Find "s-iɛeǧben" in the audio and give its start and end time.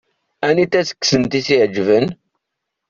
1.45-2.05